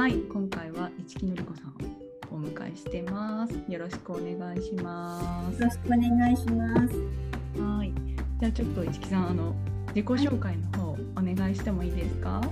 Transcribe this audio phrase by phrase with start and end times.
[0.00, 3.52] はい、今回は市木のりこさんをお迎えしてます。
[3.70, 5.60] よろしくお願いします。
[5.60, 7.60] よろしくお願いします。
[7.60, 7.92] はい、
[8.40, 9.54] じゃあちょっと市木さんあの
[9.88, 12.30] 自己紹介の方お願いしてもいいですか？
[12.30, 12.46] は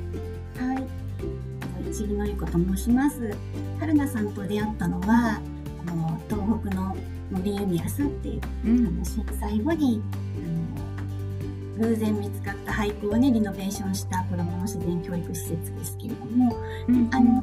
[0.74, 1.90] い。
[1.90, 3.34] 市木のりこと申します。
[3.80, 5.40] 春菜さんと出会ったのは、
[5.86, 6.94] あの東北の
[7.30, 10.02] 森ユミアスっていう、うあの震災後に
[11.78, 16.56] 偶然見つかった俳句をねリノベーションした子どもの自然教育施設ですけれども、
[16.88, 17.42] うんあの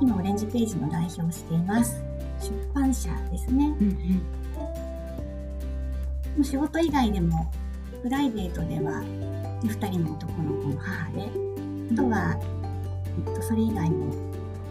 [0.00, 2.02] 今オレンジページの代表をしています。
[2.40, 3.66] 出版社ですね。
[3.80, 4.22] うんうん
[6.42, 7.48] 仕事以外でも
[8.02, 9.00] プライベートでは
[9.62, 11.30] で2人の男の子の母で
[11.92, 12.36] あとは、
[13.26, 14.12] えっと、それ以外も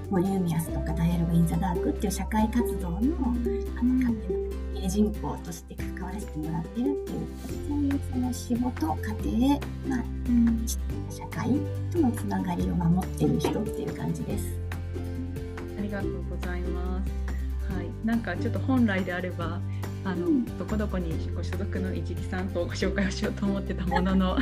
[0.09, 2.99] 森ユミアスとかダイアログ・イン・ザ・ダークっていう社会活動のあ
[3.83, 4.13] の
[4.87, 5.82] 人口として関
[6.13, 7.27] わらせてもらってるっていう
[7.67, 10.65] そういうその仕事家庭、まあ、うん
[11.09, 11.49] 社会
[11.91, 14.45] とのつながりを守ってる人っていう感じです。
[15.77, 17.73] ありがとうございます。
[17.73, 19.59] はい、なんかちょっと本来であれば。
[20.05, 24.37] あのうんどこどこにご所属の市木さんとご紹介をしようと思ってたものの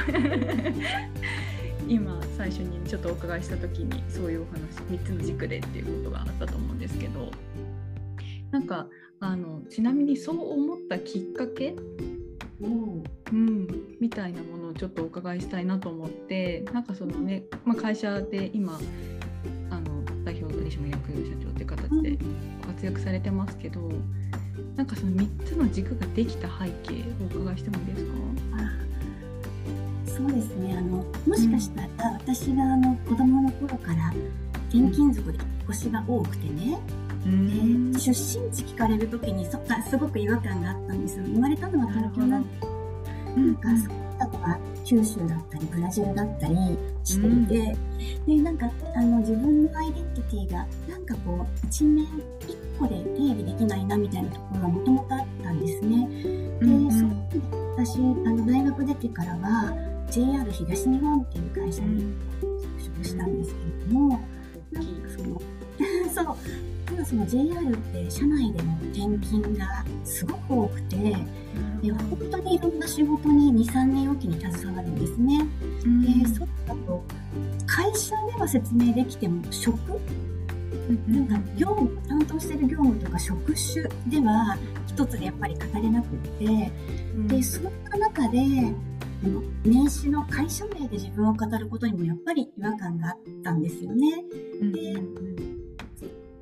[1.88, 7.32] 今最初にちょっとお伺いした時にそういうお話3つの軸でっていうことがあったと思うんですけど
[8.50, 8.88] なんか
[9.24, 11.76] あのちなみにそう思ったきっかけ、
[12.60, 13.68] うんうん、
[14.00, 18.80] みたいなものをちょっとお伺いしたいなと思ってなんかそのね、まあ、会社で今
[19.70, 22.18] あの代表取締役社長っていう形で
[22.62, 23.80] ご活躍されてますけど、
[24.76, 28.12] なんかその3つの軸ができた背景をお伺いしてもいいですか？
[28.58, 28.72] あ
[30.08, 30.78] そうですね。
[30.78, 34.12] あのもしかしたら私があの子供の頃から
[34.70, 36.80] 転勤族で引っ越しが多くてね、
[37.24, 41.26] 出身地聞かれる時にそっかすごく違和感があったんですよ。
[41.26, 42.50] 生まれたのは東京なんで
[43.36, 46.56] うんなんかそういったのが九州だったりブラジルだったり
[47.04, 47.76] していて、
[48.28, 56.08] でなんかあの自分のアイデンティティがなんかこう一面一個で定義できないなみたいなところがもともとあったんですね。
[56.60, 57.42] で、うんその時に
[57.78, 59.74] 私あの大学出てからは
[60.10, 62.14] JR 東日本っていう会社に
[62.78, 64.20] 就職したんですけれども、
[64.72, 65.42] なんかその
[66.12, 66.38] そう
[66.86, 75.46] ただその JR って社内での転勤がすごく多くてで本当にいろんな仕事に23年おきに携わるんですね。
[75.86, 76.22] うん。
[76.22, 77.04] でそうだと
[77.66, 79.78] 会社では説明できても職
[81.08, 84.58] なんか業務担当してる業務とか職種では
[84.88, 86.72] 一つでやっぱり語れなくって
[87.28, 88.40] でそんな中で
[89.64, 94.24] 年始の会社名で自分を語ることにもやっぱり違和感があったんですよね。
[94.62, 94.72] うん。
[94.72, 94.94] で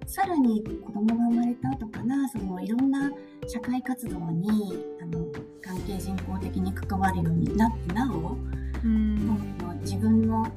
[0.10, 3.12] さらに子供が生まれた後かなそのいろんな
[3.48, 5.24] 社会活動にあの
[5.62, 8.36] 関係人口的に関わるようになってなお、
[8.84, 9.38] うん。
[9.82, 10.52] 自分の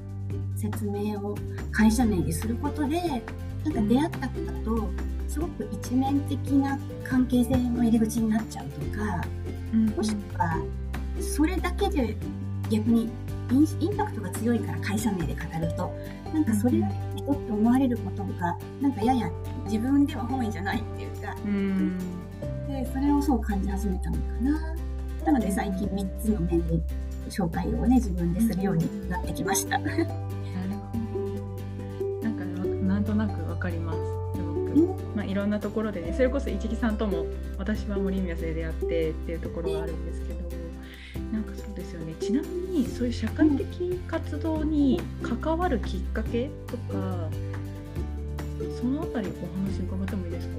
[0.56, 1.36] 説明を
[1.70, 3.22] 会社名ですることでなんか
[3.64, 4.30] 出会った方
[4.64, 4.90] と
[5.28, 9.20] すごく一面的な関係性の入り口になっちゃうとか
[9.74, 9.86] うん。
[9.90, 10.62] もしくは
[11.20, 12.16] それだけで
[12.70, 13.10] 逆に
[13.80, 15.94] インパクトが強いから会社名で語ると
[16.32, 19.30] なんかそれだけの人って思われることがなんかやや
[19.64, 21.98] 自分では本意じゃないっていうかうん。
[22.68, 24.74] でそれをそう感じ始めたのかな。
[25.26, 26.80] なので最近3つの面で
[27.28, 29.78] 紹介をね自分でするようになってきました。
[29.78, 30.14] なるほ
[32.22, 32.28] ど。
[32.28, 33.98] なんかわなんとなくわかります。
[34.36, 34.54] すご
[34.94, 37.26] く、まあ、いろんなところでねそれこそ市木さんとも
[37.58, 40.41] 私は森宮で出会ってっていうところがあるんですけど
[42.22, 47.28] ちなみにそういう社会的活動に関わるきっかけとか
[48.80, 50.54] そのあたりお話伺ってもいいですか？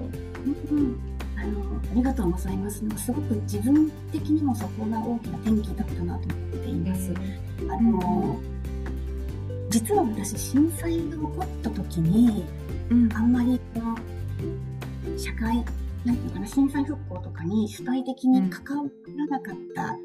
[0.72, 1.00] うん
[1.38, 2.84] あのありがとうございます。
[2.98, 7.14] すごく自分的にもそこが大きな転機だったなと思っています。
[7.70, 8.40] あの
[9.70, 12.44] 実は私震災が起こった時に
[12.90, 13.98] うんあんまりこの
[15.18, 15.64] 社会
[16.06, 18.84] なんていうのかな震災復興とかに主体的に関わ
[19.18, 19.98] らなかった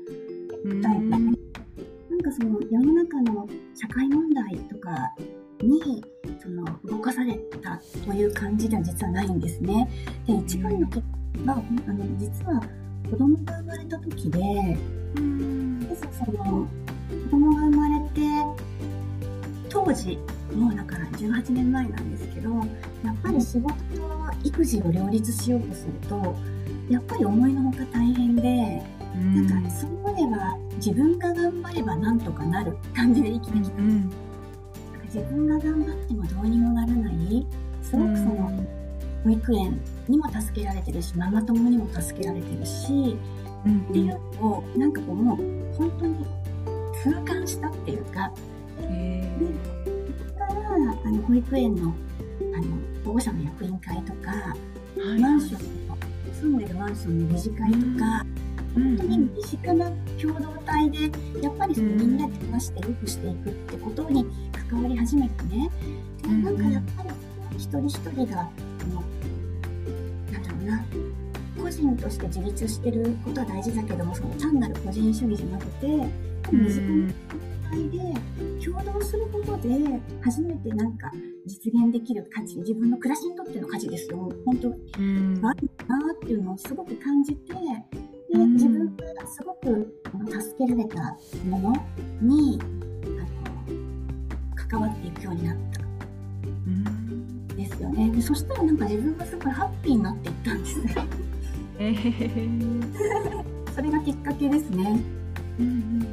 [0.64, 1.47] うんタイプ
[2.18, 3.46] なんかその世の中の
[3.80, 5.14] 社会問題とか
[5.62, 6.04] に
[6.42, 9.88] その動かされたという感じでは実はないんですね。
[10.26, 11.02] で一番のきっ
[11.46, 12.60] はあの実は
[13.08, 14.40] 子供が生まれた時で
[15.16, 16.66] うんでその
[17.30, 18.20] 子供が生まれて
[19.68, 20.18] 当時
[20.52, 23.76] もうだから18年前なんですけどやっぱり仕事と
[24.42, 26.34] 育児を両立しようとすると
[26.90, 28.97] やっぱり思いのほか大変で。
[29.16, 33.78] なんかそれまでは自分が頑張ればなんとかなる感じで生きてきた。
[33.78, 34.00] うん。
[34.00, 34.16] なんか
[35.04, 37.46] 自分が頑張ってもどうにもならない、
[37.82, 38.64] すごくその
[39.24, 43.18] 保育園にも助けられてるし、ママ友にも助けられてるし、
[43.66, 43.80] うん。
[43.88, 45.36] っていうのをなんかこうもう
[45.76, 46.24] 本当に
[47.02, 48.32] 痛感したっていうか、
[51.04, 52.66] あの保育園のああの
[53.04, 54.54] 保護者の役員会とか、は
[55.16, 55.18] い。
[55.18, 55.96] マンションの
[56.32, 58.24] 住んでるマンションの理事会とか、
[58.78, 59.90] 本当に身近な
[60.20, 60.98] 共同体で
[61.42, 64.26] やっぱりそのみんなで話して良くしていくってことに
[64.70, 65.70] 関わり始めてね。
[66.22, 67.08] でなんかやっぱり
[67.56, 68.50] 一人一人があ
[68.86, 69.02] の
[70.32, 70.84] なんだろうな
[71.62, 75.86] 個人として自立してることは大事だけどもその単なる個人主義じゃなくて
[76.52, 77.12] 身近な
[77.70, 77.98] 会で
[78.64, 79.68] 共同することで
[80.22, 81.10] 初めてなんか
[81.46, 84.30] 実現できる価値自分の暮らしにとっての価値ですよ。
[84.44, 85.40] 本当うん。
[85.40, 87.54] があるなっていうのをすごく感じて
[88.30, 91.16] でうん自分がすごく助けられた
[91.48, 91.86] もの
[92.20, 92.64] にあ
[94.54, 95.80] の関わっていくようになった
[96.66, 98.10] うんんですよね。
[98.10, 100.94] でそしたらなんか自分がすごいハッピーになっていったんですね。
[101.78, 103.72] えー。
[103.74, 105.00] それがきっかけですね。
[105.58, 105.74] うんうんう
[106.04, 106.08] ん。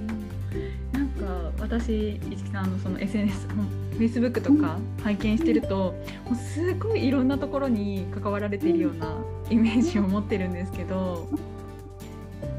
[0.94, 5.96] なんか私市木さんのその SNS フェイスブックとか拝見してると
[6.26, 9.08] もうすごいいろんなところに関わられているような
[9.50, 11.28] イメージを持ってるんですけど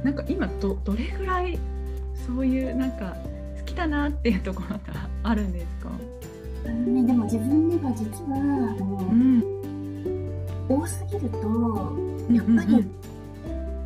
[0.07, 1.59] なんか今どどれぐらい
[2.29, 3.17] そういうなんか
[3.59, 5.91] 好きだなっていうところがあるんですか、
[6.65, 8.41] あのねでも自分では実はあ
[8.79, 9.43] の、ん、
[10.69, 11.39] 多すぎると
[12.31, 12.85] やっぱり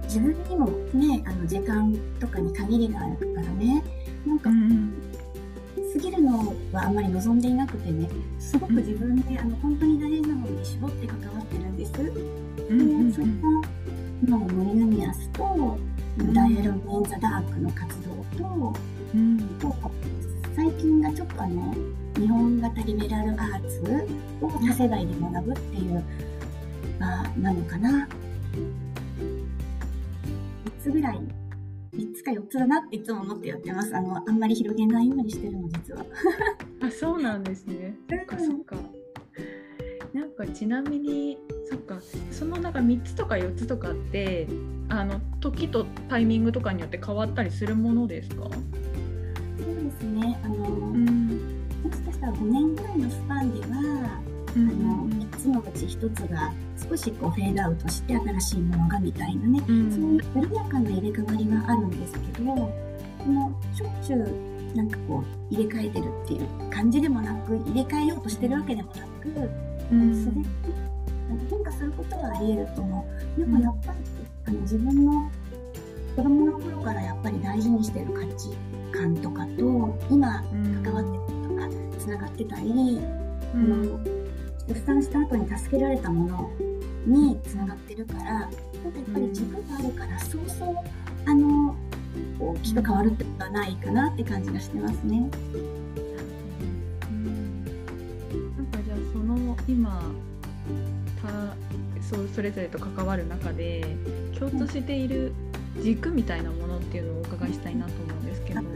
[0.02, 3.82] 自分にもねあの時間とかに限りがあるからね。
[4.26, 4.92] なんかうんうん。
[5.94, 8.06] 過ぎるのはあんまり望んでいなくてね。
[8.38, 11.92] すごく自分であの本当に大事なものに絞って関わってるんです。
[11.98, 13.08] うんうんうん。
[13.08, 13.32] でそれが
[14.22, 15.78] 今の森のミアスと
[16.32, 18.74] ダイアログ・イン・ザ・ダークの活動と
[19.14, 19.38] うん。
[19.58, 19.74] と
[20.54, 21.74] 最近がちょっとあの
[22.16, 23.80] 日本型リベラルアーツ
[24.40, 26.04] を多世代で学ぶっていう、
[26.98, 28.08] まあ、なのかな。
[30.64, 31.20] 3つぐらい。
[31.94, 33.96] 3つか4つだなっていつも思ってやってます。
[33.96, 36.04] あのあんまり広げないようにしてるの実は。
[36.82, 37.96] あそうなんですね。
[38.08, 38.76] そっかそっか。
[40.12, 41.38] なんかちなみに
[41.70, 41.98] そっか。
[42.32, 44.48] そのなんか3つとか4つとかって
[44.88, 48.44] あの時とタイミングとかによって変わったりするものですか？
[48.44, 50.38] そうですね。
[50.42, 51.26] あの、ん。
[51.82, 54.20] もしかしたら5年ぐらいのスパンでは
[54.56, 56.52] うあの3つのうち1つが
[56.88, 59.90] 少しこうフェードアウトして新しいものがみたいなねうん。
[59.92, 62.72] そういう緩やかな入れ替わりはあるんですけど、こ
[63.28, 69.50] のしょっちゅうなんかこう入れ替えてるっていう感じでもなく、入れ替えようとしてるわけでもなく、
[69.92, 70.10] うん。
[70.10, 70.59] 自然にあの
[71.50, 73.06] 変化することはあり得ると思
[73.36, 73.40] う。
[73.40, 73.98] でもやっぱり
[74.46, 75.30] あの自分の
[76.16, 78.50] 子供の頃からやっぱり大事にしてる価値
[78.92, 81.68] 観とかと、今うん関わってることが
[81.98, 83.00] つながってたり、う
[83.54, 84.00] あんの
[84.68, 86.50] 出産した後に助けられたもの
[87.06, 88.54] につながってるからなんか
[88.98, 90.74] やっぱり軸があるからそうそう
[91.26, 91.74] あの
[92.38, 95.28] 大きく変わるってことはないかなって感じがしてますね。
[97.10, 97.64] うん
[98.56, 100.29] なんかじゃあその今た
[102.00, 103.96] そうそれぞれと関わる中で
[104.38, 105.32] 共通している
[105.80, 108.60] 軸みたいなものっていうのをお伺いしたいなと思うんですけど。
[108.60, 108.66] うん。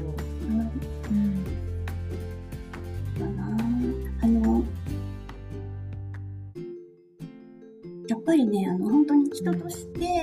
[4.23, 4.65] あの
[8.09, 10.23] やっぱりねあの本当に人として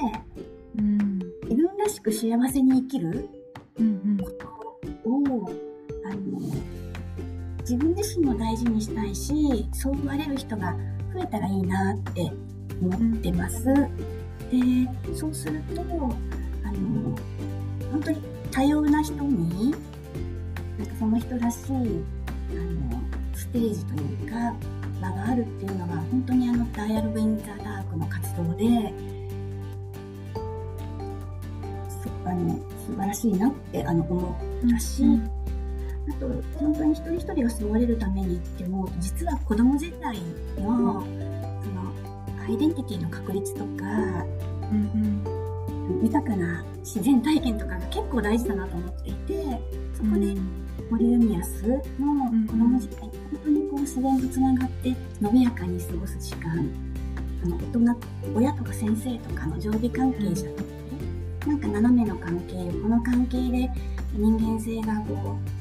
[0.77, 1.19] うん。
[1.49, 3.29] 自分らしく幸せに生きる
[3.79, 4.17] うん。
[4.17, 5.49] ことを
[6.05, 6.39] あの
[7.59, 10.75] 自分自身も大事にしたいしそう言われる人が
[11.13, 12.31] 増えたらいいなって
[12.81, 13.65] 思ってます。
[13.65, 13.77] で
[15.15, 17.15] そうするとあの
[17.91, 19.71] 本当に多様な人に
[20.77, 21.83] なんかその人らしいあの
[23.33, 24.53] ステージというか
[25.01, 28.93] 場があるっていうのが本当にあのダイアログ・イン・ザー・ダークの活動で
[32.03, 35.03] そあの素晴らしいなってあの思ったし、
[36.11, 36.27] あと
[36.59, 40.17] 本当に一人一人がそうあれるためにって思うと実は子供時代
[40.57, 41.03] の
[41.63, 41.93] その
[42.45, 43.65] アイデンティティの確立とか
[44.71, 45.41] うん
[46.03, 49.59] 豊かな自然体験とかが結構大事だなと思っていて
[49.93, 50.35] そこで
[50.89, 51.77] 森海安の
[52.47, 53.11] 子供時代、本
[53.43, 56.69] 当にこう自然とつながって伸びやかに過ごす時間
[57.43, 57.99] あの大人
[58.35, 63.69] 親とか先生とかの上下関係じゃなくてなんか斜めの関係この関係で
[64.13, 65.60] 人間性がこう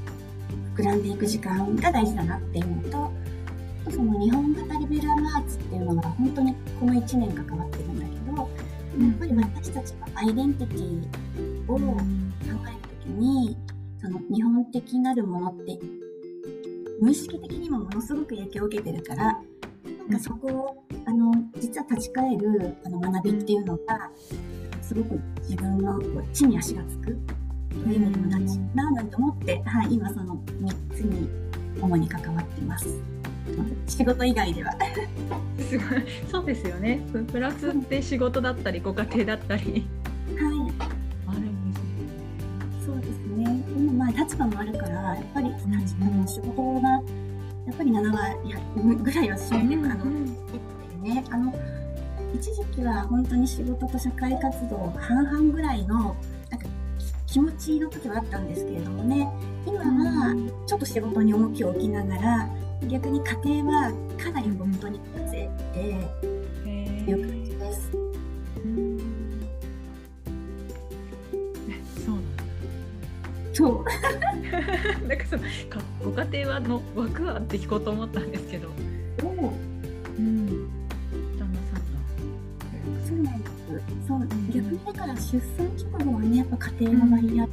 [0.80, 3.12] 膨らんでいく時間が大事だなっていうのと
[3.90, 13.56] その日本型リベラルアーツっていうのが本当にこの1年関わってるんだけどやっぱり私たちのアイデンティティを考えるときに
[14.00, 15.78] その日本的なるものって
[17.00, 19.25] 無意識的にもものすごく影響を受けてるから
[20.08, 24.10] なんかそこをあの実は立ち返るあの学びっていうのが
[24.80, 26.00] すごく自分の
[26.32, 27.18] 地に足がつく
[27.70, 31.28] という意味でも大事だななんて思って、はい、今その3つに
[31.80, 32.86] 主に関わってます。
[33.86, 34.72] 仕事以外では。
[35.58, 37.00] すごいそうですよね
[37.30, 39.86] プラスって仕事だったりご家庭だったり
[40.36, 40.72] はい
[41.26, 41.90] あるんですね
[42.84, 43.44] そうですね。
[43.44, 46.98] でもまあ立場もあるから、やっぱり立場の仕事が、や
[47.72, 50.04] っぱり7割ぐらいは占めてる、あの、
[51.02, 51.54] ね、あの、
[52.34, 56.16] 一時期は本当に仕事と社会活動半々ぐらいの、
[57.30, 59.28] 気持ちの時はあったんですけれどもね、
[59.64, 60.34] 今は
[60.66, 62.50] ちょっと仕事に重きを置きながら、
[62.88, 67.90] 逆に家庭はかなり本当に風ってへいう感じです。
[72.04, 72.44] そうなんだ
[73.52, 73.84] そう。
[75.06, 79.69] なんかそのかご家庭はの枠はって聞こうと思ったんですけど、う
[84.50, 87.50] 逆にだから出産直後はね、やっぱ家庭の割合が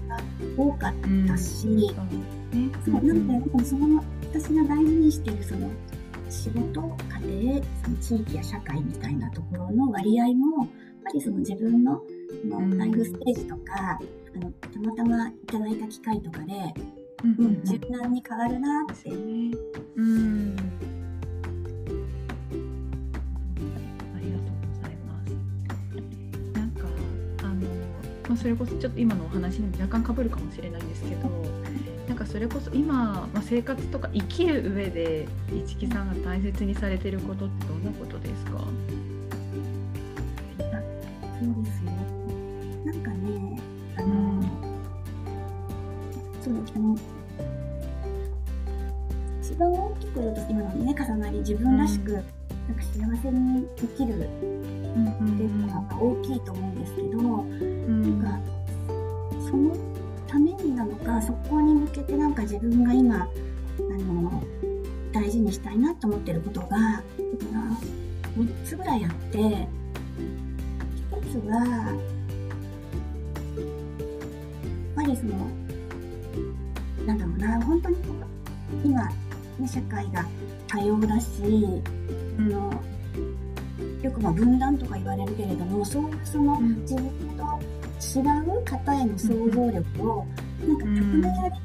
[0.58, 0.94] 多かっ
[1.28, 5.70] たし、そうねそうなんで、でもその私が大事にしているその
[6.30, 6.82] 仕事、
[7.22, 10.68] 家庭、その地域や社会みたいなところの割合も、やっ
[11.06, 12.02] ぱりその自分の
[12.42, 12.78] そのうん。
[12.78, 13.98] ライフステージとか、
[14.36, 16.54] あのたまたまいただいた機会とかで、
[17.24, 17.36] うん。
[17.38, 17.46] うん。
[17.46, 19.10] うん、柔軟に変わるなって。
[19.10, 20.56] うん。
[28.38, 31.30] それこそちょっと今のお話にも若干被るかもしれないんですけど、
[32.08, 35.28] なんかそれこそ今、まあ、生活とか生きる上で
[35.66, 38.52] 一木さんが大切にされてることってどんなことですか？
[41.40, 41.92] そうですね。
[42.86, 43.62] なんかね、
[43.98, 44.42] あの、うん
[46.42, 46.98] そうあの、
[49.42, 52.32] 一番大きく言うと今のね、重なり自分らしく、なんか
[52.82, 57.08] 幸せに生きるっていうのが大きいと思うんですけど、
[61.28, 63.28] そこに向けてなんか自分が今、あ
[63.82, 64.42] の、
[65.12, 67.02] 大事にしたいなと思ってることが、だから
[68.38, 69.68] 3つぐらいあって、1
[71.30, 71.94] つは、や
[74.94, 75.34] っぱりその、
[77.06, 77.98] なんだろうな、本当に
[78.86, 80.26] 今、ね、社会が
[80.66, 81.28] 多様だし、
[82.40, 82.72] あの
[84.02, 86.82] よくまあ分断とか言われるけれども、そういうそのうん。
[86.84, 87.04] 自分
[87.36, 87.44] と
[88.00, 90.26] 違う方への想像力を、
[90.68, 90.78] なん。
[90.78, 91.56] か高められる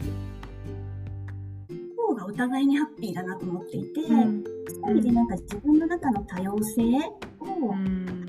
[1.96, 4.44] 方がお互いにハッピーだなと思っていて、うん。
[4.44, 6.82] そういう意味でなんか自分の中の多様性
[7.40, 8.28] をうん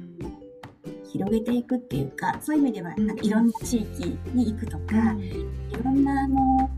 [1.12, 5.22] 広げていくっていうか、そういう意味ではなんかいろんな地域に行くとか、うん。
[5.22, 5.34] い
[5.84, 6.70] ろんなあの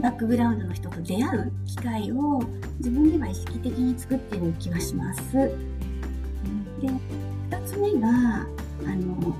[0.00, 2.42] バックグラウンドの人と出会う機会を
[2.78, 5.32] 自分では意識的に作ってる気がします。
[5.32, 5.50] で、
[7.50, 8.46] 二つ目が、あ
[8.94, 9.32] の、動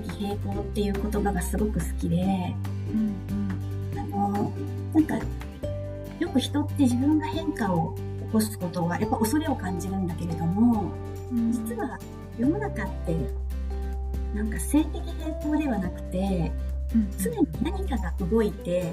[0.00, 3.14] 的平衡っていう言葉がすごく好きで、うん
[3.98, 4.52] あの、
[4.94, 5.16] なんか、
[6.18, 7.94] よく人って自分が変化を
[8.26, 10.92] 起こすことはやっぱ恐れを感じるんだけれども、
[11.30, 11.52] うん。
[11.52, 11.98] 実は
[12.38, 13.16] 世の中って、
[14.34, 16.52] なんか性的平衡ではなくて、
[16.94, 18.92] うん常に何かが動いて、で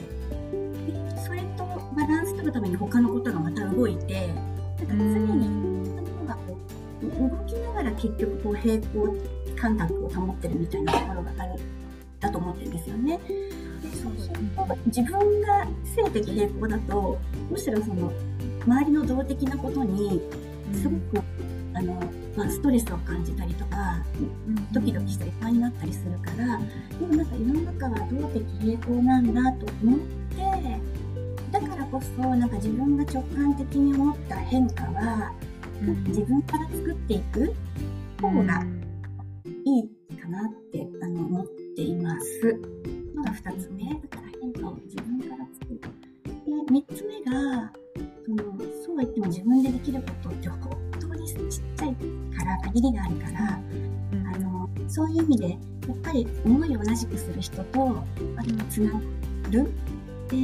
[1.26, 1.66] それと
[1.96, 6.58] バランス取るために他のことがまた動いて、なんか常に何かこ
[7.02, 9.16] う動きながら結局こう平行
[9.60, 11.60] 感覚を保ってるみたいなところがある
[12.20, 13.20] だと思ってるんですよね。
[13.82, 14.14] でそう。
[14.18, 17.18] すると自分が性的平衡だと
[17.50, 18.12] むしろその
[18.66, 20.22] 周りの動的なことに
[20.74, 21.24] すごく、
[21.74, 21.94] あの
[22.36, 24.04] まあ、ストレスを感じたりとか
[24.72, 26.60] ドキドキしたり不安になったりするから
[27.00, 30.80] でもなんか世の中は動的平衡なんだと思って
[31.52, 35.34] だからこそなんか自分が直感的に思った変化は
[36.08, 37.54] 自分から作っていく
[38.22, 38.64] 方が
[39.66, 42.60] いいかなってあの思っています。
[43.16, 45.80] のが2つ目だから変化を自分から作る。
[45.80, 47.72] で3つ目が
[48.26, 48.44] その
[48.86, 51.96] そうは言っても自分でできることって本当にちっちゃい
[52.38, 53.60] から限りがあるから
[54.34, 55.58] あのそういう意味でや
[55.94, 58.04] っぱり思いを同じくする人と
[58.38, 59.00] あとつなが
[59.52, 59.72] る。
[60.30, 60.38] で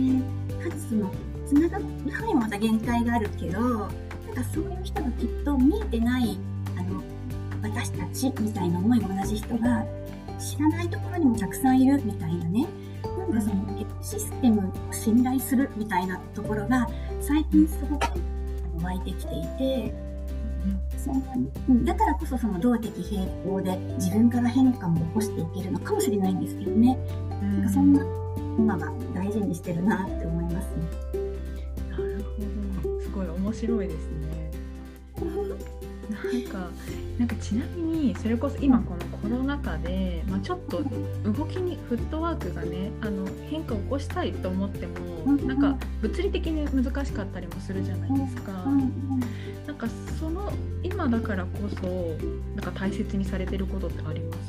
[0.64, 1.12] かつその
[1.46, 3.90] つながる範囲もまた限界があるけどなん
[4.36, 6.38] かそういう人がきっと見えてない
[6.76, 7.04] あの
[7.66, 9.84] 私たちみたいな思いが同じ人が
[10.40, 12.68] 知らないところにもたくさんいるみたいなね。
[13.18, 13.66] なんかその
[14.02, 16.88] システムを信頼するみたいなところが
[17.22, 18.06] 最近すごく
[18.84, 19.94] 湧いてきていて
[20.98, 21.34] そんな
[21.70, 26.98] うんだからこそその動的平衡で自分から変化も起こしていけるのかもしれないんですけどね。
[27.42, 28.02] なんかそんな
[28.58, 30.84] 今は大事にしてるなって思いますね。
[31.90, 32.24] なる
[32.84, 33.02] ほど。
[33.02, 34.25] すごい面白いですね。
[36.34, 36.70] なんか
[37.20, 40.84] なんかちなみにそれこそ今このコロナ禍で、まあ、ちょっと
[41.24, 48.52] 動きにフットワークがねあの変化を起こしたいと思っても、なんか物理的に難しかったりもするじゃないですか。
[49.68, 49.88] なんか
[50.20, 50.52] その
[50.84, 51.50] 今だからこ
[51.82, 51.88] そ
[52.56, 54.40] なんか大切にされてることってあります？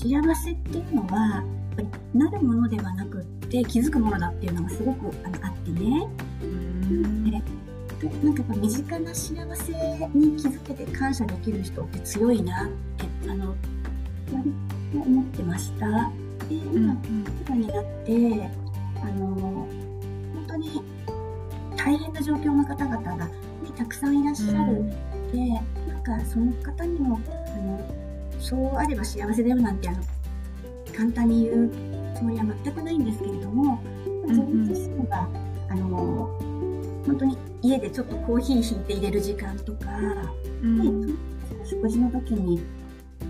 [0.00, 1.44] 幸せっていうのはやっ
[1.76, 6.08] ぱりなるものではなくって気づくものだっていうのがすごくあのあってね。
[8.00, 9.72] でなんかやっぱ身近な幸せ
[10.14, 13.54] に気づけて感謝できる人って強いなってあの
[14.32, 14.54] 割
[14.90, 15.86] と思ってました。
[16.48, 16.96] で今、
[17.46, 18.50] 今になって
[19.02, 19.68] あの本
[20.48, 20.82] 当に
[21.76, 23.32] 大変な状況の方々が、ね、
[23.76, 24.90] たくさんいらっしゃるの
[25.30, 25.48] で、うん、
[25.88, 27.79] なんかその方にもあの
[28.40, 29.98] そうあれば幸せだよなんてあの
[30.96, 31.70] 簡単に言う
[32.16, 33.80] つもりは全くないんですけれども、
[34.26, 35.28] 自分自身が、
[35.68, 35.86] あの
[37.06, 39.86] 本当に家でちょっとコーヒーひいて入れる時間とか、
[40.62, 41.14] うん、で
[41.64, 42.60] 食事の時に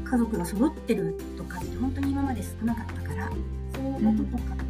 [0.04, 3.30] 家族が揃ってるとかって本当に今まで少なかったから
[3.74, 4.60] そういうこととか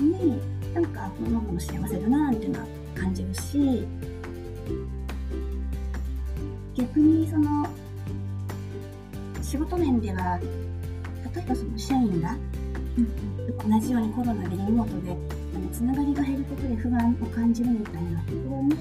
[0.00, 0.40] に、
[0.72, 3.86] なんかこの子の幸せだなっていうのは感じるし
[6.76, 7.68] 逆にその
[9.54, 10.36] 仕事面では
[11.32, 12.36] 例えばその社員が
[13.68, 15.16] 同じようにコロナでリモートで
[15.70, 18.76] つながりが減ることで不安を感じるみたいなところに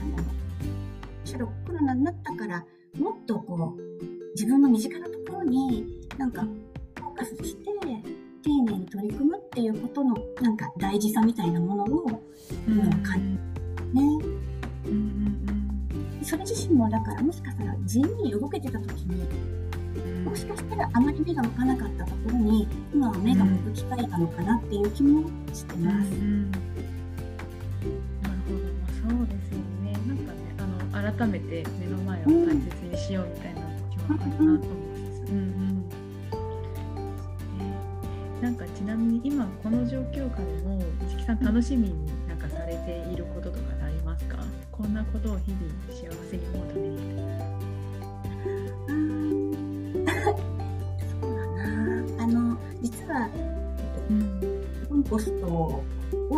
[0.00, 0.26] あのむ
[1.22, 2.64] しろコロナになったから
[2.98, 5.84] もっとこう自分の身近なところに
[6.16, 7.64] なんかフォーカスして
[8.42, 12.22] 丁寧に取り組むっていうことのなんか大事さみたいなものを
[12.66, 14.24] 今は感じるね。
[14.86, 15.36] うんうん
[16.18, 19.65] うん、それ自身もだからもしかしたら地味に動けてた時に
[20.26, 26.10] もしかしたらあまり目が向かなかったところに今は目が向く機会なのかなっていう気もしてます。
[26.10, 26.64] うんうん、なる
[28.48, 29.92] ほど、まあ、そうですよね。
[30.06, 30.66] なんかねあ
[31.02, 32.56] の改めて目の前を大切
[32.90, 34.54] にしようみたいな気はあるなと思いま
[35.14, 35.22] す。
[35.30, 35.84] うんうん。
[38.42, 41.94] なんかちなみに今この状況下でも市木さん楽しみに
[42.28, 44.36] なんかされていることとかありますか？
[44.72, 46.96] こんなことを日々幸せに思うために
[55.08, 55.84] ポストを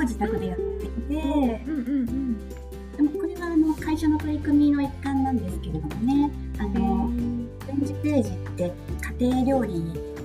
[0.03, 1.15] 自宅でやっていて、
[1.67, 2.39] うんうんうん
[2.99, 7.09] でもこれはあの会社の取り組みの一環なんですけれどもねあの
[7.65, 8.73] 展示ページって
[9.21, 10.19] 家庭料理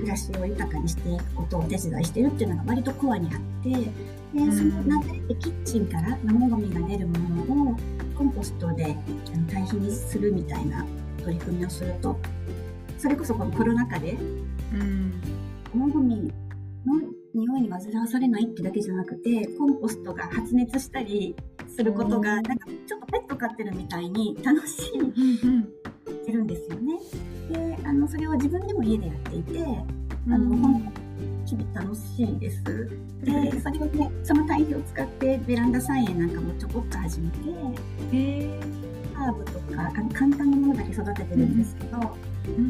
[0.00, 7.76] 暮らしを豊かにしていくことをお手伝いしてるっていうのが割とコアにあってでその流れでキッチンから生ゴミが出るものを
[8.16, 8.96] コンポストで
[9.50, 10.86] 堆肥にするみたいな
[11.22, 12.16] 取り組みをすると
[12.98, 15.20] それこそこのコロナ禍で、うん、
[15.72, 16.32] 生ゴミ
[16.86, 16.94] の
[17.34, 21.36] 匂いに煩わされないってだけじゃなくてコンポストが発熱したり
[21.68, 26.98] することがなんかちょっとペット飼ってるみたいに楽しい、てるんですよね。
[27.50, 29.64] であのそれを自分でも家でやっていて
[30.26, 31.00] あの、本当
[31.46, 32.62] 日々楽しいです。
[33.22, 37.38] でそれをねその堆肥を使ってベランダ菜園なんかもちょこっと始めて
[39.14, 42.16] ハーブとかあの簡単なものだけ育ててるんですけど、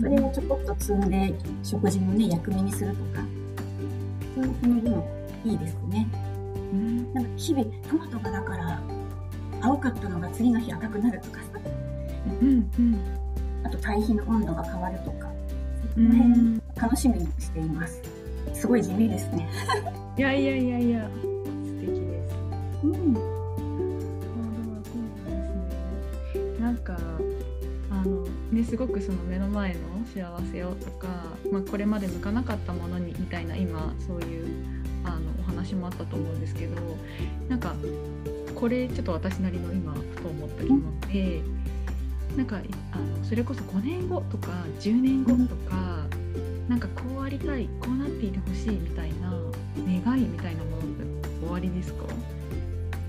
[0.00, 3.24] それをちょこっと摘んで食事のね薬味にするとか
[4.34, 5.08] そういうのも
[5.44, 6.08] いいですね。
[6.72, 8.80] うん、なんか日々トマトがだから
[9.62, 11.46] 青かったのが次の日赤くなるとかさ、
[12.40, 13.00] うんうん、
[13.64, 15.30] あと堆肥の温度が変わるとか、
[15.94, 18.00] その辺楽しみにしています。
[18.54, 19.48] すごい地味ですね。
[20.16, 21.10] いやいやいやいや、
[21.64, 22.36] 素敵です。
[22.84, 26.60] うなんですね。
[26.60, 27.19] なんかあ
[28.64, 29.80] すごくその目の前の
[30.12, 31.08] 幸せをとか、
[31.50, 34.46] まあこれまで向かなかったものにみたいな今そういう
[35.04, 36.76] あのお話もあったと思うんですけど、
[37.48, 37.74] なんか
[38.54, 41.40] これちょっと私なりの今ふと思った疑問で。
[42.36, 42.60] なんか
[42.92, 49.32] あのそれこそ5年後とか10年後とか、うん、なんかこうありたいこうなっていてほしいみたいな
[50.04, 52.04] 願いみたいなものって終わりですか？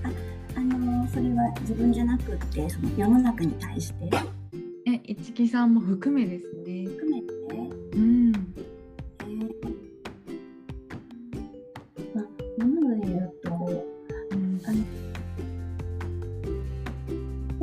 [0.02, 0.10] あ
[0.56, 4.10] あのそれは自分じゃなくてその世の中に対して
[5.32, 6.84] 一木さんも含めですね。
[6.84, 7.32] 含めて
[7.96, 8.32] うん。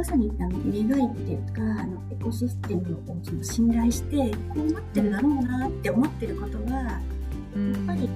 [0.10, 6.99] さにあの願いっていうかあのエコシステムをその信頼してこうなってるだろうなって思ってることは、やっ
[7.86, 8.10] ぱり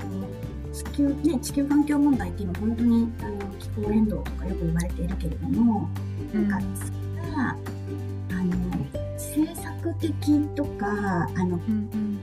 [0.00, 0.28] あの
[0.72, 5.88] 少球ね、地球環境問題って今本当にあの気候変動とかよく言われているけれども、
[6.32, 6.99] なんかそれが、あの
[9.94, 10.86] 的とか
[11.34, 12.20] あの、うんうん、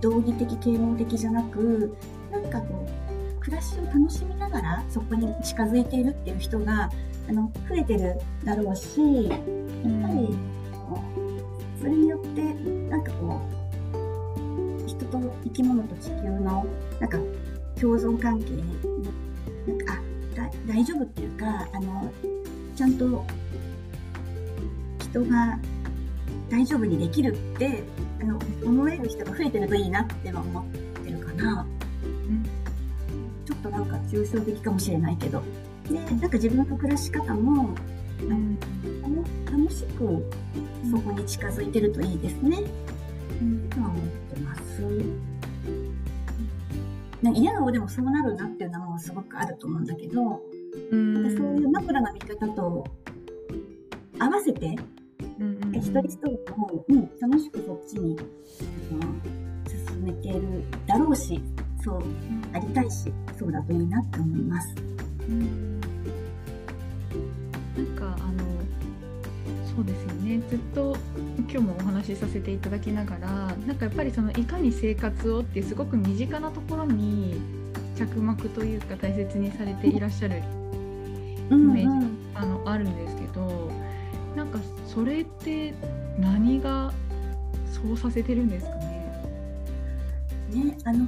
[0.00, 1.96] 道義的啓蒙的じゃなく
[2.30, 6.90] なんかこう暮らしを楽しみながらそこに近づいているっていう人が
[7.28, 9.40] あの増えてるだろうしやっ
[10.02, 10.28] ぱり、
[11.78, 12.42] それによって
[12.90, 13.40] なんかこ
[14.84, 16.66] う人と生き物と地球の
[16.98, 17.18] なんか
[17.80, 18.62] 共存関係に
[19.66, 22.12] なんかあ大丈夫っていうかあの
[22.76, 23.24] ちゃんと
[24.98, 25.58] 人が
[26.50, 27.84] 大丈夫にできるって
[28.20, 30.64] あの思える人が増えてるといいなっては思っ
[31.04, 31.66] てるかな、
[32.04, 32.44] うん、
[33.46, 35.42] ちょっとなんか抽象的かもしれないけど。
[35.90, 37.74] でなんか自分の暮らし方も、
[38.20, 38.56] うん、
[39.46, 40.24] 楽しく
[40.88, 42.62] そこに近づいてるといいですね、
[43.42, 44.82] うん、とは思ってます。
[47.22, 50.40] なんか嫌な方でもそうなるなっていうのはすごくあると思うんだけど、
[50.92, 52.86] うん、そういう枕の見方と
[54.18, 54.76] 合わせて
[55.80, 58.16] 一人一人も、うん、楽しくそっちに、
[59.66, 61.40] 進めてるだろうし
[61.82, 62.02] そう
[62.52, 64.74] ありたいしそうだといいなって思います。
[65.28, 65.86] うん、な
[67.82, 67.86] ん。
[67.96, 68.44] かあの
[69.74, 70.96] そうですよねずっと
[71.38, 73.28] 今日もお話しさせていただきながら
[73.66, 73.76] なん。
[73.76, 77.40] かやっぱりそのいかに生活をっていうすごく身近なところに
[77.96, 80.42] 着目というか大切にされていらっしゃる
[81.50, 82.00] イメージ、うん。
[82.00, 82.94] うん、あのあるん。
[82.96, 83.48] ですけどなん。
[83.48, 83.54] か
[84.92, 85.72] それって
[86.18, 86.92] 何が
[87.70, 90.64] そうさせてるんですかね？
[90.64, 91.06] ねあの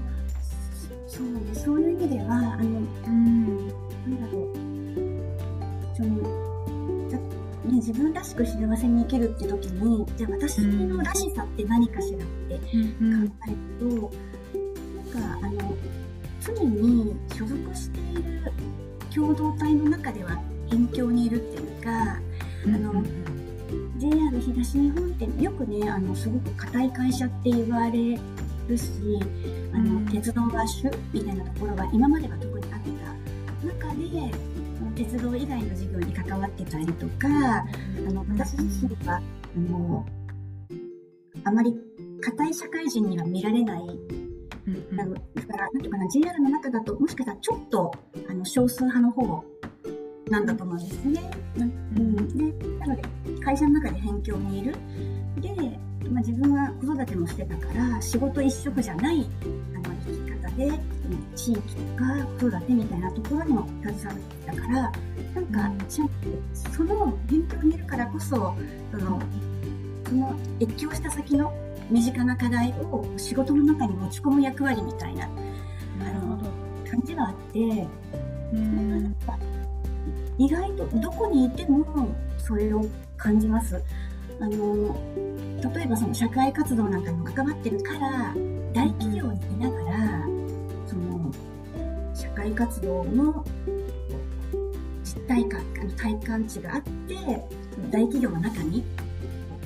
[1.08, 4.52] そうねそういう意味ではあの、うん、なんだろう。
[5.96, 6.08] その
[7.64, 15.76] ね、自分らしく幸せに生きるって時にじゃあ私のらしさって何かしらって考えると、うん、なんかあの
[16.40, 18.52] 常に所属している
[19.14, 20.40] 共同体の中では
[20.70, 21.90] 辺境にいるっていうか、
[22.64, 23.04] あの
[24.02, 28.18] JR 東日本ってよくねあのすごく硬い会社って言われ
[28.66, 28.90] るし
[29.72, 34.32] あの、うん、鉄道ラッシュみたいなところが今までは特にあった中で
[34.96, 39.22] 鉄道以外の事業に関わってたりとかあの私自身はあ
[39.56, 40.04] の
[41.44, 41.72] あまり
[42.20, 43.82] 硬い社会人には見られない。
[43.82, 47.90] うん、あのだから、なんとかな、JR の中だと、もしかしたらちょっと
[48.30, 49.44] あの少数派の方
[50.30, 51.30] なんだと思うんですね。
[51.56, 51.64] う
[52.00, 53.02] ん、でなので
[53.44, 54.74] 会社の中で辺境にいる。
[55.40, 55.50] で、
[56.10, 59.26] まあ、自分は子育てもしてたから仕事一色じゃない
[59.74, 60.70] あの生き方で
[61.34, 64.92] 地域とか子育てみたいなところにも携わってたから
[65.34, 65.72] なんか
[66.74, 69.22] その辺境にいるからこそその
[70.06, 71.52] その越境した先の
[71.90, 75.28] 身近な課題を仕事の中に持ち込む役割みたいなあ
[76.20, 76.38] の
[76.88, 77.86] 感じがあって。
[78.52, 79.16] うん
[80.42, 81.86] 意外とどこにいても
[82.36, 82.84] それを
[83.16, 83.80] 感じます。
[84.40, 84.96] あの
[85.72, 88.34] 例えばその社会活動なんかにも関わってるから
[88.72, 90.26] 大企業にいながら
[90.84, 91.32] その
[92.12, 93.44] 社会活動の
[95.04, 95.62] 実体感
[95.96, 97.14] 体感値があって
[97.92, 98.82] 大企業の中に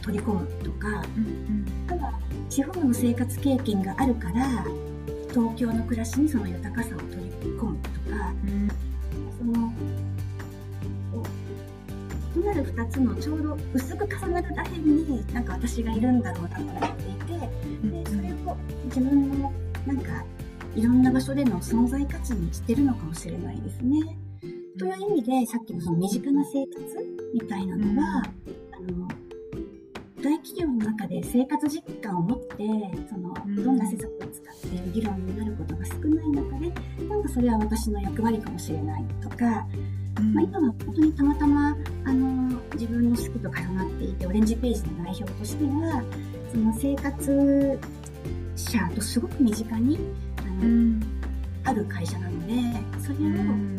[0.03, 1.03] 取り込むとか、
[1.89, 2.13] ただ
[2.51, 4.65] 地方の生活経験があるから
[5.31, 7.96] 東京の暮らしにその豊かさを取り込むと
[12.77, 17.49] 2つのちょうど薄く重なるらへんになんか私がいるんだろうなと思っていて
[17.89, 19.53] でそれを自分の
[19.87, 20.25] なんか
[20.75, 24.19] いろんな場所での存在価値にしてるのかもしれないですね。
[24.79, 26.85] という意味でさっきのその身近な生活
[27.33, 28.23] みたいなのは、
[28.73, 29.09] あの
[30.23, 32.57] 大企業の中で生活実感を持って
[33.09, 33.33] その
[33.65, 36.73] どんな施策を使って議論になることが少ない中で
[37.09, 39.67] なんかそれは私の役割かもしれないとか
[40.23, 46.03] まあ、今は本当にたまたまあの自分の好きと重なっていてオレンジページの代表としては
[46.51, 47.79] その生活
[48.57, 49.99] 者とすごく身近に
[50.39, 51.03] あの、うん、
[51.65, 52.53] ある会社なので
[53.01, 53.21] それを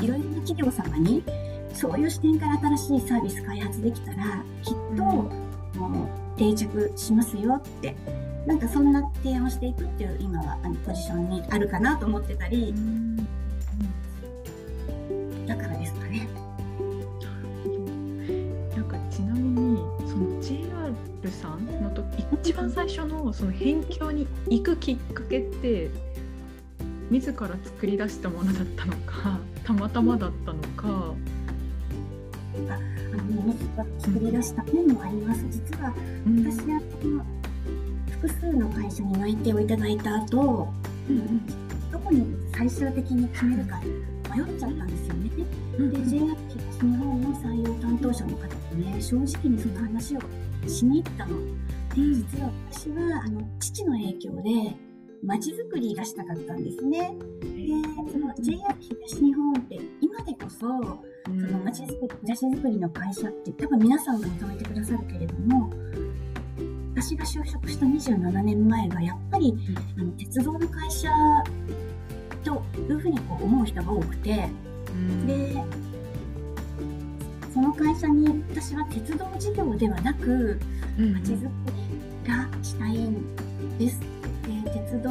[0.03, 1.23] いろいろな企業様に
[1.73, 7.95] そういう視点から新しいサービス開発できたらきっと、もう定着しますよって
[8.45, 12.73] なんかそんな提案をしていくっていう今はあのポジションにあるかなと思ってたり。
[12.75, 13.06] うん
[23.27, 25.89] のその辺境に行くきっかけって
[27.09, 31.13] 自ら作り出したものだったのかたまたまだったのか。
[32.69, 35.45] ああの自ら作り出した面もあります。
[35.49, 35.93] 実は
[36.25, 37.21] 私は、うん、
[38.13, 40.67] 複数の会社に内定をいただいた後、
[41.07, 41.45] うん、
[41.91, 43.79] どこに最終的に決めるか
[44.35, 45.29] 迷っちゃったんですよね。
[45.77, 50.21] で JR 東日本の採用担当者の方とね正直にその話を
[50.67, 51.37] しに行ったの。
[51.97, 54.75] で実は私はあの父の影響で
[55.23, 57.11] まちづくりがしたかったんですね。
[57.41, 57.73] で
[58.11, 60.67] その JR 東日本って今でこそそ
[61.31, 65.71] のまちづくり暮らしづくりの会社って多分皆さんが認めてくださるけれども
[66.93, 69.55] 私が就職した27年前はやっぱり、
[69.99, 71.09] あの鉄道の会社
[72.43, 74.49] というふうにこう思う人が多くて、
[75.27, 75.63] で
[77.53, 80.59] その会社に私は鉄道事業ではなく
[80.97, 81.86] まちづくり
[82.27, 83.99] がしたいんです。
[84.63, 85.09] で鉄道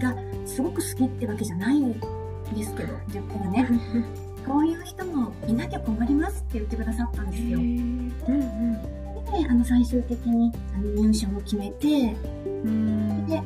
[0.00, 1.98] がすごく好きってわけじゃないんで
[2.62, 3.68] すけど言ったらね。
[4.46, 7.58] こういう人もいなきゃ困りますって言ってくださったんですよ。
[7.58, 8.94] うんうん。
[9.42, 12.14] であの最終的にあの入社を決めて
[13.28, 13.42] で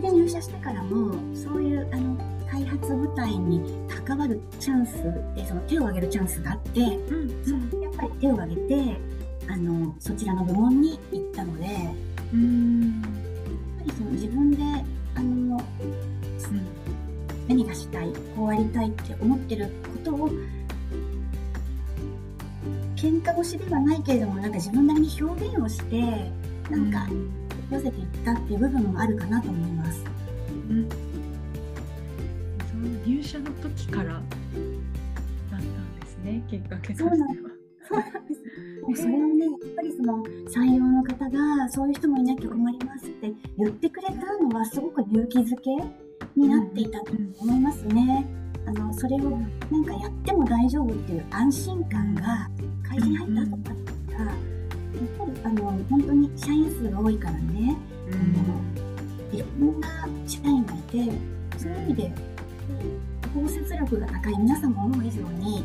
[0.00, 2.16] で入社してからもそういうあの
[2.50, 3.60] 開発部隊に
[4.06, 4.92] 関わるチャンス
[5.34, 8.96] でその手を挙げるチャンスがあって、うんそやっぱり手を挙げて
[9.48, 11.66] あのそちらの部門に行ったので
[12.32, 13.10] うんやっ
[13.78, 14.62] ぱりその自分で
[15.14, 15.60] あの、うん、
[17.48, 20.30] 何がしたいこうありたいって思ってることを
[22.96, 26.00] 喧嘩腰ではないけれどもなんか自分なりに表現をして
[26.70, 27.06] なんか
[27.70, 30.04] 寄せていったっていう部分もあるかなと思います。
[30.70, 30.88] うん、
[32.70, 34.22] その入社の時からだっ
[35.50, 37.10] たんですねきっかけとしては。
[37.10, 38.40] そうなんです
[38.84, 45.70] もうそれをねやっぱりその採用の方がそういう人もいなきゃ困りますって言ってくれたのはすごく勇気づけ
[46.36, 48.26] になっていたと思いますね。
[48.66, 49.38] あのそれを
[49.70, 52.48] なんかやっても大丈夫っていう安心感が
[52.86, 53.76] 会社に入った後だっ
[54.10, 54.34] たら、やっ
[55.18, 57.76] ぱりあの本当に社員数が多いからね、
[59.32, 59.88] うん、いろんな
[60.26, 61.10] 社員がいて
[61.58, 62.12] そういう意味で
[63.34, 65.64] 包摂力が高い皆さんも思う以上に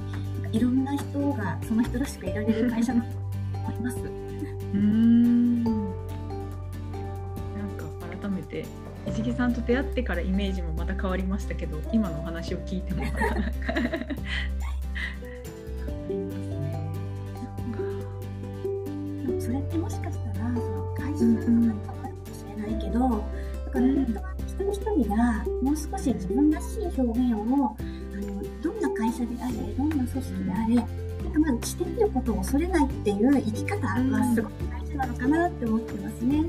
[0.52, 3.08] いろんな人がその人らしくいられる会社だと
[3.54, 3.98] 思います。
[4.74, 5.64] うん。
[5.64, 5.76] なん
[7.78, 7.86] か
[8.22, 8.66] 改めて
[9.08, 13.50] 石木さんと出会ってからイメージもまた変わりましたけど今のお話を聞いてもまたなんか
[19.40, 23.08] それってもしかしたらその会社の中にあるかもしれないけど、だ
[23.72, 27.76] から本当は一人一人がもう少し自分らしい表現を
[29.10, 36.45] 会社であれどんな組織であれなんかまずしてみることを恐れないっていう生き方はすごく大事なのかなって思ってますね。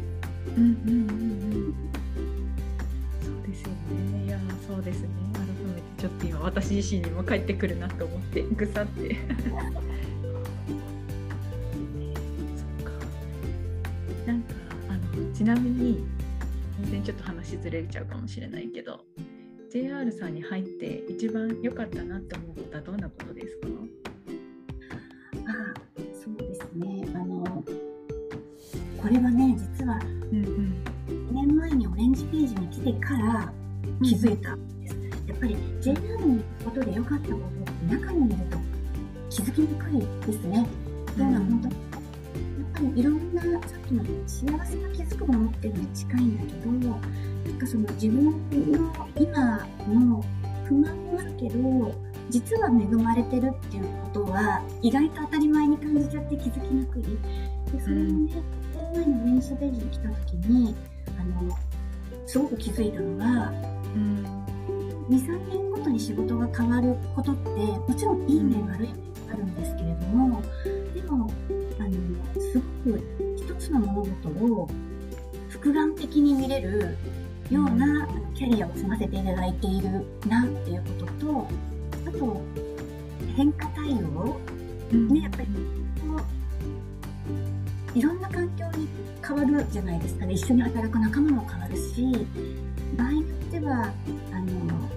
[0.57, 1.75] うんうんうんうん
[3.23, 4.27] そうですよね。
[4.27, 5.09] いやそうですね。
[5.33, 9.17] 改めてちょっと今私自身にも帰ってくるなと思ってぐさって。
[15.35, 16.05] ちなみに
[16.83, 19.01] 全然ちょっと話ずれちゃうかもしれないけど
[19.71, 23.69] JR さんに入って一番良かったなって思うことはどんなことですか？
[25.47, 25.75] あ
[26.13, 27.07] そうですね。
[27.15, 27.45] あの
[29.01, 29.97] これはね実は
[30.33, 33.53] 2年前にオレンジページに来てから
[34.03, 38.59] 気づいたんです、うん、やっぱり JR に行くことで良かったことって中にいると
[39.31, 40.67] 気づきにくいですね。
[41.07, 41.61] というのは本
[42.75, 46.53] 当にいろんなさっきの幸せが気づくものっていうのに近いんだけ
[46.89, 47.01] ど
[47.47, 48.27] なんかその自分
[48.73, 50.25] の今の
[50.65, 51.95] 不満もあるけど
[52.31, 57.03] 実は恵まれてるっていうことは意外と当たり前に感じちゃって気づきにくい。
[57.73, 58.33] でそれをね、
[58.75, 60.75] この前の練習ページに来た時に
[61.19, 61.57] あの
[62.27, 63.51] すごく気づいたのが、
[63.95, 64.25] うん、
[65.09, 68.95] 23年ごとに仕事が変わることってもちろんいい面悪い面
[69.33, 70.43] あるんですけれども
[70.95, 71.31] でも
[71.79, 73.01] あのすごく
[73.37, 74.69] 一つの物事を
[75.49, 76.97] 複眼的に見れる
[77.51, 79.89] ようなキャリアを積ませていただいている
[80.29, 81.49] なっていうことと
[82.07, 82.41] あと
[83.37, 84.41] 変化対応、
[84.93, 86.23] うん、ねやっぱりこ
[87.95, 88.89] ういろんな環境に
[89.27, 90.35] 変わるじゃないですかね。
[90.35, 92.27] 一緒に働く仲間も変わるし
[92.97, 93.93] 場合によっては
[94.33, 94.89] あの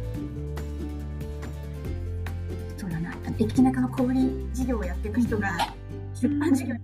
[2.77, 4.13] そうだな駅中の小売
[4.53, 5.73] 事業をやっていく人が
[6.13, 6.79] 出版事業に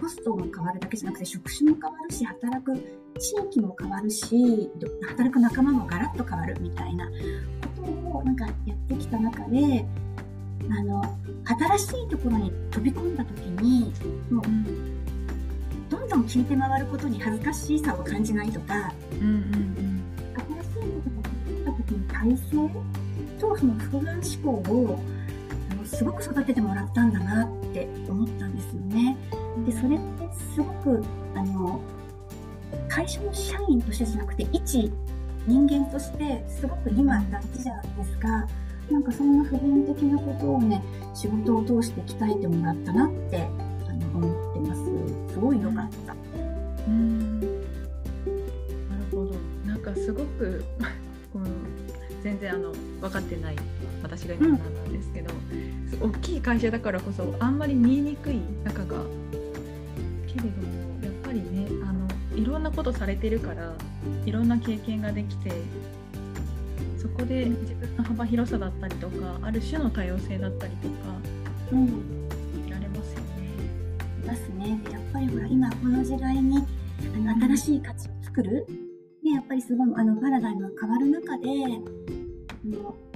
[0.00, 2.74] ポストも変わるだけじゃなくて職種も変わるし働く
[3.18, 4.70] 地域も変わるし
[5.08, 7.12] 働く仲間もガラッと変わるみたいなこ
[7.76, 9.84] とをなんかやってきた中で
[10.70, 11.02] あの
[11.44, 13.92] 新しいところに飛び込んだ時に
[14.30, 15.04] もう、うん、
[15.88, 20.02] どんどん聞いて回ることに恥ずかしさを感じないとか、うんうんうん、
[20.74, 22.50] 新しいとことに飛び込んだ時に体制
[23.40, 25.00] とその複眼思考を
[25.84, 29.16] すごく育ててもらったんだなって思ったんですよね。
[29.68, 31.04] でそれってすごく
[31.34, 31.80] あの
[33.32, 34.90] 社員としてじゃなくて一
[35.46, 38.28] 人間としてすごく今大事じゃないですか。
[38.90, 40.82] なんかそんな普遍的なことをね
[41.14, 43.46] 仕事を通して鍛えてもらったなって
[43.86, 45.34] あの思ってます。
[45.34, 46.14] すごい良かった。
[46.86, 47.56] うんなる
[49.12, 49.34] ほど。
[49.66, 50.64] なんかすごく
[51.32, 51.46] この
[52.22, 53.56] 全然あの分かってない
[54.02, 55.32] 私が今なんですけど、
[56.02, 59.17] うん、大きい会社だからこそあんまり見えにくい中がけ
[60.38, 63.72] れどもやっぱりねあのいろんなことされてるから
[64.24, 65.50] いろんな経験ができて
[66.96, 70.94] そこで自分の幅広さだったりとかある種の多様性だったりとか、
[71.72, 72.28] うん、
[72.68, 73.26] られますよね。
[74.26, 74.80] ますね。
[74.90, 76.58] やっぱりほら今この時代に
[77.14, 78.66] あの新しい価値を作る、
[79.22, 83.07] ね、やっぱりすごいあのパラダイムが変わる中であの新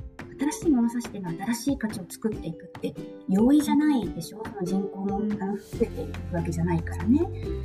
[0.62, 2.94] しい物差しでの新しい価値を作っていくって
[3.29, 4.42] 容易じゃないでしょ？
[4.44, 7.20] その人口もあの増えていくわけじゃないからね。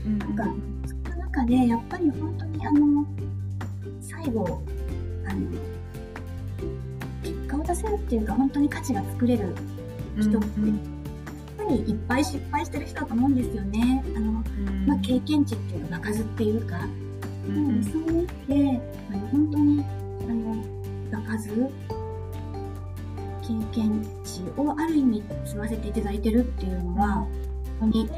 [0.05, 0.35] うん、なん。
[0.35, 0.43] か
[0.85, 3.05] その中でやっぱり本当にあの
[4.01, 4.61] 最後
[5.27, 5.47] あの
[7.23, 9.53] 結果を出せるっていうか本当に価値が作れる
[10.19, 10.77] 人って、うん、やっ
[11.57, 14.03] ぱりいっぱい失敗してる人だと思うんですよね。
[14.15, 14.31] あの
[14.87, 16.79] まあ、経験値っていうか場数っていうか、
[17.47, 19.85] うん、そういう意味であの本当に
[20.21, 21.49] あの場数
[23.47, 27.25] 経験値をある意味積ませていただいてるっていうのは
[27.79, 28.09] 本当に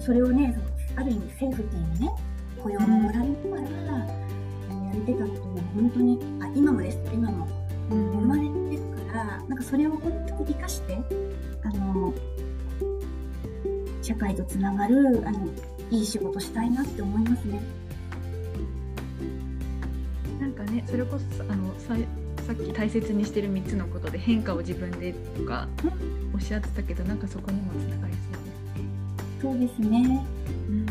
[0.00, 0.58] それをね
[0.96, 2.12] ある意味セーフティーにね
[2.60, 7.46] 雇用ももらいながら、やれてたっていうのは本当にあ今もです今も、
[7.90, 10.98] うん、生まれてるからなんかそれを本当に生かして
[11.62, 12.12] あの
[14.02, 15.46] 社会とつながるあの
[15.90, 17.60] いい仕事したいなって思いますね。
[20.40, 21.72] なんかねそれこそあの
[22.48, 25.68] ささっき大切にしてる3つのことで変化を自分でとか
[26.32, 28.14] おっしゃってたけどなんかそこにもつながり
[29.42, 29.82] そうですね。
[29.82, 30.26] そうですね。
[30.70, 30.86] うん。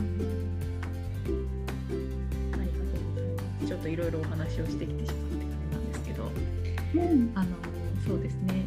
[2.54, 3.68] ありがとうございます。
[3.68, 6.32] ちょっといろいろお話をしてきてしまって感じなんですけど、
[6.94, 7.48] うん、あの
[8.08, 8.66] そうですね。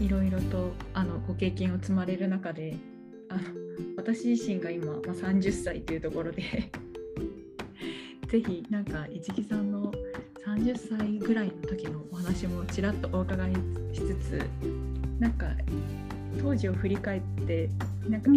[0.00, 2.76] いろいろとあのご経験を積まれる中で、
[3.28, 3.42] あの
[3.96, 6.42] 私自身が今、まあ、30歳というところで
[8.26, 9.92] ぜひなんか市木さんの
[10.46, 13.52] 30歳ぐらいの時のお話もちらっとお伺い
[13.92, 14.42] しつつ
[15.18, 15.46] なんか
[16.40, 17.68] 当時を振り返って
[18.08, 18.30] なんか、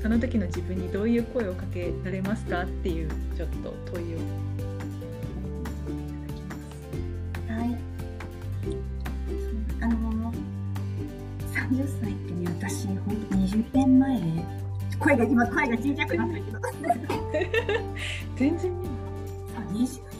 [0.00, 4.20] その時の自分にどういう声をかけられますかっていうちょっと問いをい
[6.16, 7.52] ただきます。
[7.52, 7.78] はい。
[9.82, 10.32] あの
[11.52, 12.98] 30歳ってね私本
[13.30, 14.20] 当20年前
[14.98, 16.58] 声が今声が小さくなったけど。
[18.36, 18.72] 全然
[19.72, 20.11] 見え20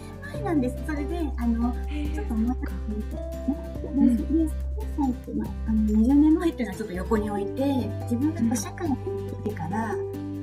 [0.43, 0.77] 年前なんです。
[0.87, 3.55] それで、あの、ちょっと思っすね。
[3.99, 4.51] で、30
[4.97, 7.65] 歳って、まあ、の20年前っていうのはちょっと横に置いて、
[8.03, 8.97] 自分が社会に
[9.45, 9.97] 出てから、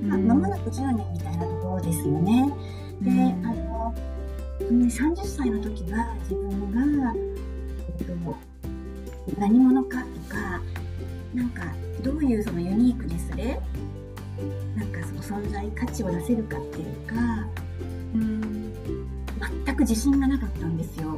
[0.03, 2.51] まあ、間もなく10年みたいなところですよね。
[3.01, 3.15] で、あ
[3.53, 3.93] の、
[4.59, 7.13] 30歳の時は自分が、
[7.99, 8.13] えっと、
[9.39, 10.61] 何者かとか、
[11.33, 11.63] なんか、
[12.03, 13.59] どういうそのユニークネスで、
[14.75, 17.15] なんかその存在価値を出せるかっていうか、
[18.15, 18.68] うん全
[19.79, 21.17] く自信がなかったんですよ。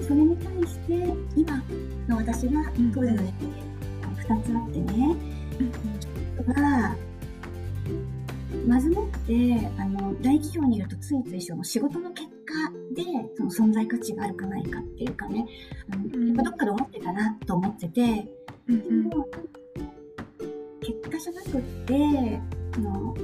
[0.00, 1.62] それに対して今
[2.06, 2.62] の私が
[2.94, 5.16] 当時のね、うん、2つあってね、
[6.46, 6.96] うん、は
[8.66, 12.34] まずもってあの大企業にいるとついついその仕事の結果
[12.94, 13.02] で
[13.36, 15.46] その存在価値があるかないかっていうかね。
[15.90, 18.26] どっかで思ってたなと思ってて、
[18.68, 19.28] うん、でも
[20.80, 22.40] 結果じゃなくって
[22.76, 23.14] あの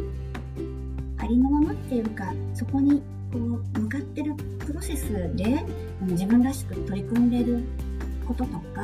[1.24, 5.64] ありのままっていうかそこにこう向かってるプロセスで
[6.02, 7.64] 自分らしく取り組んでる
[8.28, 8.82] こととか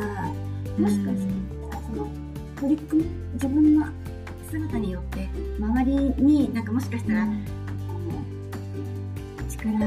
[0.79, 1.27] もしかし
[1.71, 2.09] たらその
[2.59, 3.87] 取り組む自分の
[4.51, 7.45] 姿によって周りになんかもしかしたら、うん、
[9.51, 9.87] 力が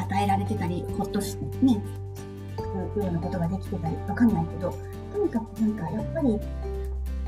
[0.00, 1.80] 与えられてたりほっとしてね
[2.92, 4.74] くようなことができてたりわかんないけど
[5.12, 6.40] とにかくなんかやっぱり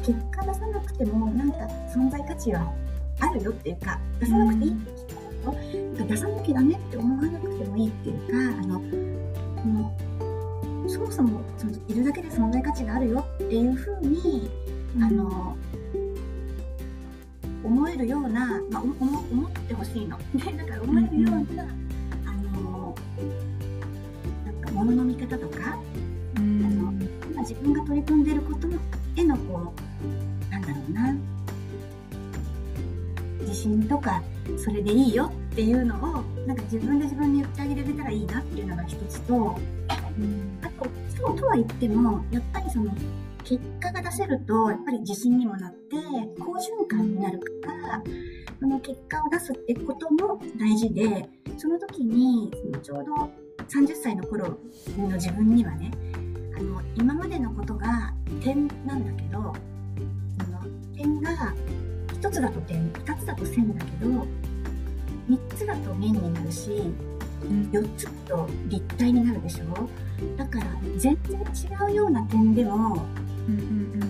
[0.04, 1.58] 結果出さなくてもなんか
[1.94, 2.72] 存在価値は
[3.20, 8.80] あるよっていうか出さなくていいって出さなきゃダメって思わなくてもいいっていうかあの
[9.64, 9.94] の
[10.88, 14.50] そもそもそのいるだけで存在価値があるよっていうふうに、
[15.00, 15.56] あの
[17.62, 18.94] 思えるような、まあ、思
[19.30, 20.18] 思ってほしいの。
[20.34, 21.70] でだから思えるような、うん、
[22.26, 22.94] あの
[24.46, 25.78] なんか物の見方とか、
[26.36, 26.92] うん、あの
[27.30, 28.66] 今自分が取り組んでること
[29.16, 29.72] へのこ
[30.48, 31.39] うなんだろうな自
[33.62, 34.22] 信とか
[34.56, 40.86] それでいいよっていうのをなんか自分で自分に言ってあげられたらいいなっていうのが一つと、うん、あと
[41.16, 42.92] そうとは言ってもやっぱりその
[43.44, 45.96] 結果が出せるとやっぱり自信にもなって
[46.38, 48.02] 好循環になるから
[48.60, 53.30] その結果を出すってことも大事で、その時に、そのちょうど
[53.68, 54.58] 30歳の頃
[54.98, 55.90] の自分にはね、
[56.54, 59.54] あの、今までのことが点なんだけど、
[60.44, 60.62] その
[60.94, 61.54] 点が
[62.20, 64.26] 1つだと点、2つだと線だけど、
[65.28, 66.70] 3つだと面になるし、
[67.72, 69.88] 4つと立体になるでしょ？
[70.36, 70.66] だから
[70.98, 73.06] 全然違うような点でも、
[73.48, 73.62] うんうん
[73.94, 74.00] うん、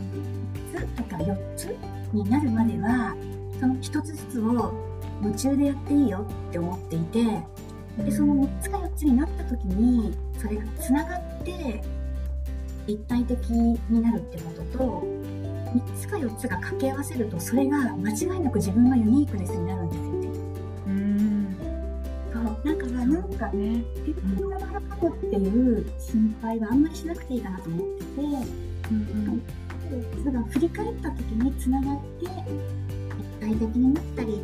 [0.74, 1.76] 3つとか4つ
[2.12, 3.14] になるまでは
[3.61, 4.74] その1つずつを
[5.22, 7.22] 夢中でやっていいよって思っていて
[8.04, 11.80] でその3つか4つになった時にそれがつながって
[12.88, 15.04] 立体的になるってことと
[15.75, 20.29] 3つか4つが掛け合わせるとそれが間違いなく自分のユニークネスになるんですよね。
[20.87, 21.57] うん
[22.33, 29.41] そうだからなんかね結局なかなかっていう心配はあんまりしなくていいかなと思ってて、うん
[30.27, 32.35] うん、だ振り返った時につながって立
[33.41, 34.41] 体的になったり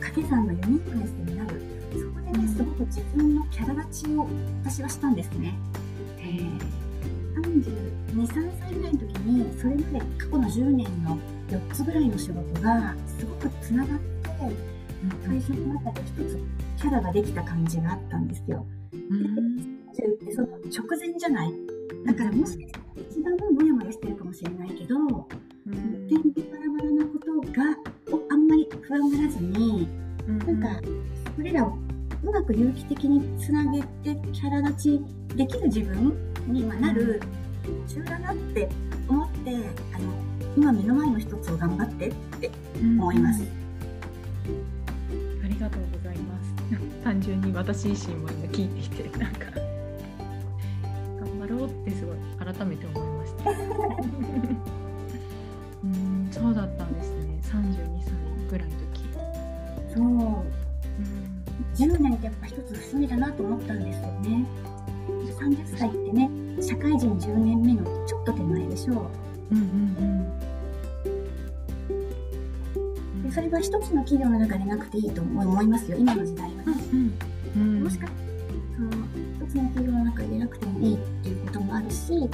[0.00, 1.62] 掛け算のユニークネスになる
[1.92, 4.26] そこでねすごく自分のキャラ立ちを
[4.64, 5.54] 私はしたんですね。
[7.38, 14.28] 32、3歳ぐらいの時にそれまで過去の10年の4つぐらいの仕事がすごくつながって
[15.26, 16.38] 会社の中で一つ
[16.80, 18.66] キャラができた感じがあったんですよ。
[19.96, 21.52] でってその直前じゃない。
[22.06, 27.98] だからもしかしたら一番もやもやしてるかもしれないけど、うん、天気バラバラなことが
[28.88, 29.88] 不安がらずに、
[30.26, 30.88] うん、なんか
[31.36, 31.76] それらを
[32.22, 37.20] うまく有機的につなげてキャラ立ちできる自分にはなる
[37.88, 38.68] 中だなって
[39.08, 39.50] 思って
[39.94, 40.12] あの
[40.56, 46.48] 今目の前の一つを頑張ってって思います、うん、ありがとうございます。
[47.02, 49.46] 単純に私自身も今聞いていてなんか
[51.20, 53.07] 頑張ろうってすごい改めて思いました
[69.50, 69.66] う,、うんうん
[72.76, 72.78] う
[73.18, 75.96] ん、でそれは一つの企業の中でなくていいと思いますよ。
[75.98, 76.50] 今の時代は。
[76.50, 77.12] ね、うん
[77.56, 78.28] うん、もしかしたら
[78.76, 78.90] その
[79.46, 82.28] 一つの企業の中でなくてもいいっていうこともあるしあの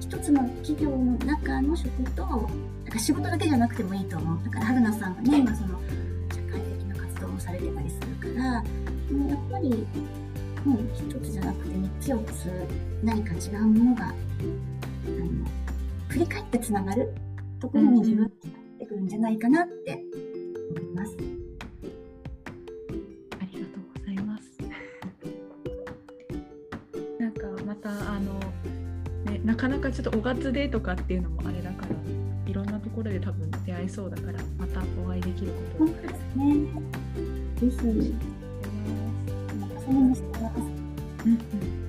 [0.00, 2.24] 一つの企業の中の職と
[2.90, 4.44] か仕事だけじゃなくてもいいと思う。
[4.44, 5.80] だから春菜さんがね今その
[6.30, 8.62] 社会的な活動もされてたりするから
[9.10, 9.86] もうやっぱり
[10.64, 12.50] もう一つじゃなくて3つ4つ
[13.04, 14.12] 何か違うものが
[16.16, 17.14] 振り返ってつながる
[17.60, 20.02] ところに自分ってなってくるんじゃないかなって
[20.70, 21.14] 思います。
[23.38, 24.56] ありがとうございます。
[27.20, 28.40] なんかまたあの
[29.30, 31.96] ねなかなかちょっとおがつでとかっていうのもあれだから
[32.56, 36.00] ろんなところで多分出会えそうだからまたお会いできることをです
[36.34, 36.54] ね。
[37.56, 37.76] ぜひ。
[37.86, 37.92] う
[39.92, 40.12] ん
[41.22, 41.85] うん。